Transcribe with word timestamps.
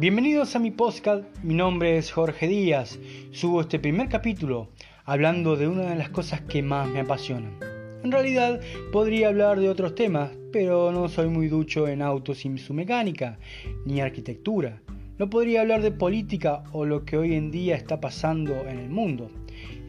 Bienvenidos 0.00 0.56
a 0.56 0.58
mi 0.58 0.70
podcast, 0.70 1.24
mi 1.42 1.52
nombre 1.52 1.98
es 1.98 2.10
Jorge 2.10 2.48
Díaz. 2.48 2.98
Subo 3.32 3.60
este 3.60 3.78
primer 3.78 4.08
capítulo 4.08 4.70
hablando 5.04 5.56
de 5.56 5.68
una 5.68 5.90
de 5.90 5.94
las 5.94 6.08
cosas 6.08 6.40
que 6.40 6.62
más 6.62 6.88
me 6.88 7.00
apasionan. 7.00 7.58
En 8.02 8.10
realidad 8.10 8.62
podría 8.92 9.28
hablar 9.28 9.60
de 9.60 9.68
otros 9.68 9.94
temas, 9.94 10.30
pero 10.54 10.90
no 10.90 11.10
soy 11.10 11.28
muy 11.28 11.48
ducho 11.48 11.86
en 11.86 12.00
autos 12.00 12.46
y 12.46 12.56
su 12.56 12.72
mecánica, 12.72 13.38
ni 13.84 14.00
arquitectura. 14.00 14.80
No 15.18 15.28
podría 15.28 15.60
hablar 15.60 15.82
de 15.82 15.90
política 15.90 16.64
o 16.72 16.86
lo 16.86 17.04
que 17.04 17.18
hoy 17.18 17.34
en 17.34 17.50
día 17.50 17.76
está 17.76 18.00
pasando 18.00 18.54
en 18.66 18.78
el 18.78 18.88
mundo. 18.88 19.30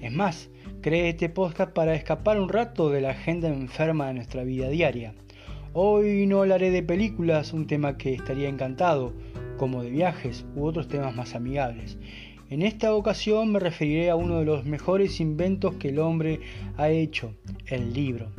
Es 0.01 0.11
más, 0.11 0.49
creé 0.81 1.07
este 1.07 1.29
podcast 1.29 1.71
para 1.71 1.95
escapar 1.95 2.37
un 2.37 2.49
rato 2.49 2.89
de 2.89 2.99
la 2.99 3.11
agenda 3.11 3.47
enferma 3.47 4.07
de 4.07 4.15
nuestra 4.15 4.43
vida 4.43 4.67
diaria. 4.67 5.13
Hoy 5.71 6.25
no 6.27 6.41
hablaré 6.41 6.69
de 6.69 6.83
películas, 6.83 7.53
un 7.53 7.65
tema 7.65 7.97
que 7.97 8.13
estaría 8.13 8.49
encantado, 8.49 9.13
como 9.61 9.83
de 9.83 9.91
viajes 9.91 10.43
u 10.55 10.65
otros 10.65 10.87
temas 10.87 11.15
más 11.15 11.35
amigables. 11.35 11.99
En 12.49 12.63
esta 12.63 12.95
ocasión 12.95 13.51
me 13.51 13.59
referiré 13.59 14.09
a 14.09 14.15
uno 14.15 14.39
de 14.39 14.45
los 14.45 14.65
mejores 14.65 15.19
inventos 15.19 15.75
que 15.75 15.89
el 15.89 15.99
hombre 15.99 16.39
ha 16.77 16.89
hecho, 16.89 17.35
el 17.67 17.93
libro. 17.93 18.31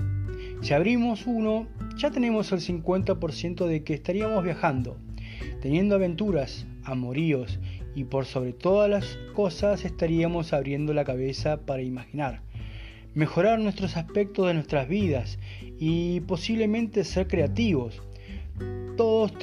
Si 0.63 0.75
abrimos 0.75 1.29
uno, 1.29 1.69
ya 1.97 2.11
tenemos 2.11 2.51
el 2.51 2.59
50% 2.59 3.67
de 3.69 3.85
que 3.85 3.95
estaríamos 3.95 4.43
viajando, 4.43 4.97
teniendo 5.61 5.95
aventuras, 5.95 6.67
amoríos 6.83 7.61
y 7.95 8.03
por 8.03 8.25
sobre 8.25 8.53
todas 8.53 8.91
las 8.91 9.17
cosas 9.33 9.85
estaríamos 9.85 10.53
abriendo 10.53 10.93
la 10.93 11.05
cabeza 11.05 11.65
para 11.65 11.83
imaginar 11.83 12.43
mejorar 13.15 13.61
nuestros 13.61 13.97
aspectos 13.97 14.49
de 14.49 14.55
nuestras 14.55 14.89
vidas 14.89 15.39
y 15.79 16.19
posiblemente 16.23 17.05
ser 17.05 17.29
creativos. 17.29 18.03
Todos 18.97 19.39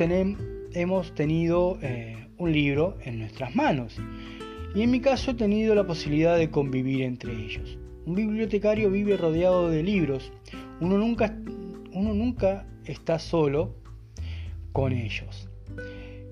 hemos 0.74 1.14
tenido 1.16 1.78
eh, 1.82 2.28
un 2.38 2.52
libro 2.52 2.98
en 3.04 3.20
nuestras 3.20 3.56
manos 3.56 3.98
y 4.76 4.82
en 4.84 4.92
mi 4.92 5.00
caso 5.00 5.32
he 5.32 5.34
tenido 5.34 5.76
la 5.76 5.86
posibilidad 5.86 6.38
de 6.38 6.50
convivir 6.50 7.02
entre 7.02 7.34
ellos. 7.34 7.78
Un 8.06 8.16
bibliotecario 8.16 8.90
vive 8.90 9.18
rodeado 9.18 9.70
de 9.70 9.84
libros, 9.84 10.32
uno 10.80 10.98
nunca, 10.98 11.36
uno 11.94 12.14
nunca 12.14 12.68
está 12.86 13.20
solo 13.20 13.76
con 14.72 14.94
ellos. 14.94 15.50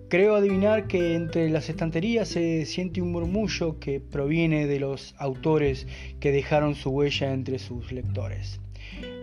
Creo 0.09 0.36
adivinar 0.36 0.88
que 0.88 1.16
entre 1.16 1.50
las 1.50 1.70
estanterías 1.70 2.30
se 2.30 2.66
siente 2.66 3.02
un 3.02 3.11
murmullo 3.11 3.78
que 3.80 4.00
proviene 4.00 4.66
de 4.66 4.80
los 4.80 5.14
autores 5.17 5.86
que 6.22 6.31
dejaron 6.31 6.76
su 6.76 6.92
huella 6.92 7.33
entre 7.33 7.59
sus 7.59 7.92
lectores. 7.92 8.61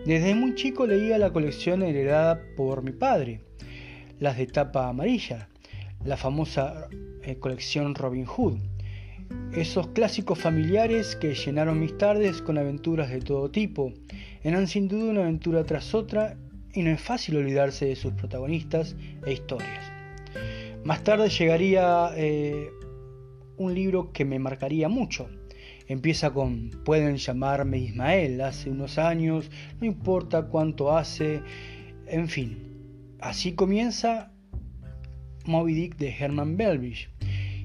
Desde 0.04 0.34
muy 0.34 0.54
chico 0.54 0.86
leía 0.86 1.16
la 1.16 1.32
colección 1.32 1.82
heredada 1.82 2.42
por 2.54 2.82
mi 2.82 2.92
padre, 2.92 3.40
las 4.24 4.38
de 4.38 4.46
tapa 4.46 4.88
amarilla, 4.88 5.50
la 6.02 6.16
famosa 6.16 6.88
eh, 7.22 7.36
colección 7.36 7.94
Robin 7.94 8.24
Hood, 8.24 8.56
esos 9.54 9.88
clásicos 9.88 10.38
familiares 10.38 11.14
que 11.14 11.34
llenaron 11.34 11.78
mis 11.78 11.98
tardes 11.98 12.40
con 12.40 12.56
aventuras 12.56 13.10
de 13.10 13.20
todo 13.20 13.50
tipo, 13.50 13.92
eran 14.42 14.66
sin 14.66 14.88
duda 14.88 15.10
una 15.10 15.20
aventura 15.20 15.64
tras 15.64 15.94
otra 15.94 16.38
y 16.72 16.80
no 16.80 16.90
es 16.90 17.02
fácil 17.02 17.36
olvidarse 17.36 17.84
de 17.84 17.96
sus 17.96 18.14
protagonistas 18.14 18.96
e 19.26 19.34
historias. 19.34 19.92
Más 20.84 21.04
tarde 21.04 21.28
llegaría 21.28 22.08
eh, 22.16 22.70
un 23.58 23.74
libro 23.74 24.10
que 24.10 24.24
me 24.24 24.38
marcaría 24.38 24.88
mucho. 24.88 25.28
Empieza 25.86 26.32
con 26.32 26.70
Pueden 26.86 27.18
llamarme 27.18 27.76
Ismael, 27.76 28.40
hace 28.40 28.70
unos 28.70 28.96
años, 28.96 29.50
no 29.82 29.86
importa 29.86 30.46
cuánto 30.46 30.96
hace, 30.96 31.42
en 32.06 32.28
fin. 32.28 32.73
Así 33.24 33.52
comienza 33.52 34.30
Moby 35.46 35.72
Dick 35.72 35.96
de 35.96 36.10
Herman 36.10 36.58
Belvich. 36.58 37.08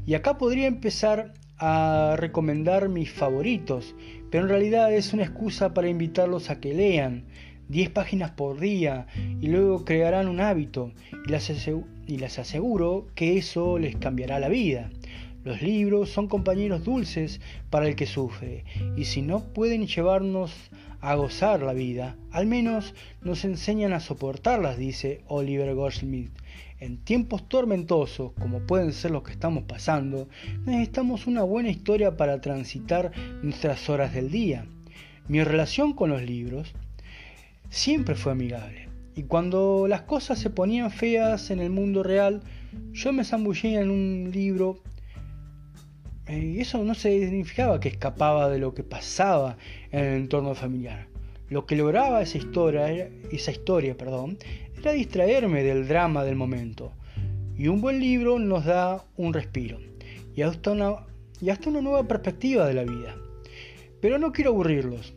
Y 0.06 0.14
acá 0.14 0.38
podría 0.38 0.68
empezar 0.68 1.34
a 1.58 2.16
recomendar 2.18 2.88
mis 2.88 3.12
favoritos, 3.12 3.94
pero 4.32 4.46
en 4.46 4.50
realidad 4.50 4.94
es 4.94 5.12
una 5.12 5.24
excusa 5.24 5.74
para 5.74 5.90
invitarlos 5.90 6.50
a 6.50 6.62
que 6.62 6.74
lean, 6.74 7.26
10 7.68 7.90
páginas 7.90 8.32
por 8.32 8.58
día 8.62 9.08
y 9.42 9.48
luego 9.48 9.84
crearán 9.84 10.30
un 10.30 10.40
hábito 10.40 10.94
y 11.28 11.30
les, 12.18 12.40
aseguro 12.40 13.08
que 13.14 13.38
eso 13.38 13.78
les 13.80 13.98
cambiará 13.98 14.40
la 14.40 14.48
vida. 14.48 14.90
Los 15.44 15.62
libros 15.62 16.10
son 16.10 16.30
compañeros 16.30 16.86
dulces 16.86 17.42
para 17.70 17.86
el 17.86 17.98
que 17.98 18.06
sufre 18.06 18.64
y 18.96 19.04
si 19.04 19.22
no 19.22 19.44
pueden 19.54 19.88
llevarnos 19.88 20.54
a 21.02 21.16
gozar 21.16 21.62
la 21.62 21.74
vida, 21.74 22.16
al 22.32 22.46
menos 22.46 22.94
nos 23.22 23.46
enseñan 23.46 23.94
a 23.94 24.00
soportarlas, 24.00 24.78
dice 24.78 25.22
Oliver 25.28 25.74
Goldsmith. 25.76 26.32
En 26.80 26.98
tiempos 26.98 27.48
tormentosos, 27.50 28.32
como 28.40 28.60
pueden 28.62 28.94
ser 28.94 29.12
los 29.12 29.24
que 29.24 29.32
estamos 29.32 29.64
pasando, 29.64 30.30
necesitamos 30.66 31.28
una 31.28 31.44
buena 31.44 31.70
historia 31.70 32.16
para 32.16 32.40
transitar 32.40 33.12
nuestras 33.42 33.90
horas 33.90 34.14
del 34.14 34.32
día. 34.32 34.66
Mi 35.28 35.44
relación 35.44 35.94
con 35.94 36.10
los 36.10 36.22
libros 36.22 36.74
siempre 37.70 38.16
fue 38.16 38.32
amigable. 38.32 38.88
Y 39.16 39.24
cuando 39.24 39.88
las 39.90 40.04
cosas 40.04 40.40
se 40.40 40.50
ponían 40.50 40.92
feas 40.92 41.52
en 41.52 41.60
el 41.60 41.70
mundo 41.70 42.04
real, 42.04 42.42
yo 42.94 43.12
me 43.12 43.26
zambullía 43.26 43.82
en 43.82 43.92
un 43.92 44.32
libro 44.32 44.82
y 46.38 46.60
eso 46.60 46.84
no 46.84 46.94
significaba 46.94 47.80
que 47.80 47.90
escapaba 47.90 48.50
de 48.50 48.60
lo 48.60 48.74
que 48.74 48.84
pasaba 48.84 49.58
en 49.92 50.06
el 50.06 50.14
entorno 50.22 50.54
familiar. 50.54 51.08
Lo 51.50 51.66
que 51.66 51.76
lograba 51.76 52.22
esa 52.22 52.38
historia, 52.38 53.10
esa 53.32 53.52
historia 53.52 53.98
perdón, 53.98 54.38
era 54.78 54.92
distraerme 54.92 55.64
del 55.64 55.88
drama 55.88 56.24
del 56.24 56.36
momento. 56.36 56.94
Y 57.58 57.68
un 57.68 57.82
buen 57.82 58.00
libro 58.00 58.38
nos 58.38 58.66
da 58.66 59.06
un 59.18 59.34
respiro 59.34 59.80
y 60.36 60.44
hasta 60.44 60.72
una, 60.72 61.08
y 61.42 61.50
hasta 61.50 61.70
una 61.70 61.82
nueva 61.82 62.08
perspectiva 62.08 62.68
de 62.68 62.76
la 62.76 62.84
vida. 62.84 63.16
Pero 64.00 64.20
no 64.20 64.32
quiero 64.32 64.52
aburrirlos. 64.52 65.14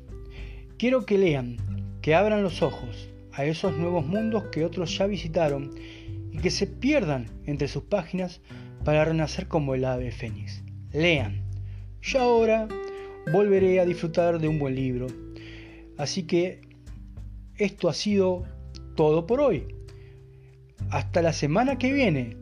Quiero 0.78 1.05
que 1.05 1.19
lean, 1.19 1.59
que 2.01 2.15
abran 2.15 2.43
los 2.43 2.62
ojos 2.62 3.09
a 3.33 3.45
esos 3.45 3.77
nuevos 3.77 4.06
mundos 4.06 4.45
que 4.51 4.65
otros 4.65 4.97
ya 4.97 5.06
visitaron 5.06 5.71
y 6.33 6.39
que 6.39 6.51
se 6.51 6.67
pierdan 6.67 7.27
entre 7.47 7.69
sus 7.69 7.83
páginas 7.84 8.41
para 8.84 9.05
renacer 9.05 9.47
como 9.47 9.75
el 9.75 9.84
ave 9.84 10.11
fénix. 10.11 10.62
Lean. 10.92 11.42
Yo 12.03 12.20
ahora 12.20 12.69
volveré 13.32 13.80
a 13.80 13.84
disfrutar 13.84 14.38
de 14.38 14.48
un 14.48 14.58
buen 14.58 14.75
libro. 14.75 15.06
Así 15.97 16.25
que 16.25 16.60
esto 17.56 17.88
ha 17.88 17.94
sido 17.94 18.44
todo 18.97 19.26
por 19.26 19.41
hoy. 19.41 19.66
Hasta 20.91 21.22
la 21.22 21.32
semana 21.32 21.78
que 21.78 21.92
viene. 21.92 22.41